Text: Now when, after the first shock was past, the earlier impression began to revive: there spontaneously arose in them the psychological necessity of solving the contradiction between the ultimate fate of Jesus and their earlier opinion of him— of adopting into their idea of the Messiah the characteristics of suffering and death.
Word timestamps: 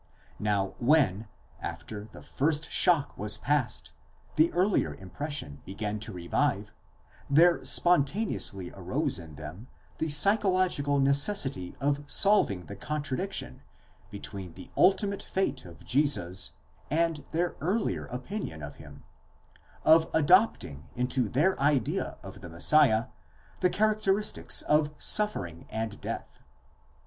Now 0.39 0.73
when, 0.79 1.27
after 1.61 2.07
the 2.11 2.23
first 2.23 2.71
shock 2.71 3.15
was 3.19 3.37
past, 3.37 3.93
the 4.35 4.51
earlier 4.51 4.95
impression 4.95 5.61
began 5.63 5.99
to 5.99 6.11
revive: 6.11 6.73
there 7.29 7.63
spontaneously 7.63 8.71
arose 8.73 9.19
in 9.19 9.35
them 9.35 9.67
the 9.99 10.09
psychological 10.09 10.99
necessity 10.99 11.75
of 11.79 12.01
solving 12.07 12.65
the 12.65 12.75
contradiction 12.75 13.61
between 14.09 14.53
the 14.55 14.71
ultimate 14.75 15.21
fate 15.21 15.65
of 15.65 15.85
Jesus 15.85 16.53
and 16.89 17.23
their 17.31 17.55
earlier 17.61 18.07
opinion 18.07 18.63
of 18.63 18.77
him— 18.77 19.03
of 19.95 20.09
adopting 20.15 20.89
into 20.95 21.29
their 21.29 21.59
idea 21.59 22.17
of 22.23 22.41
the 22.41 22.49
Messiah 22.49 23.05
the 23.59 23.69
characteristics 23.69 24.63
of 24.63 24.89
suffering 24.97 25.67
and 25.69 26.01
death. 26.01 26.39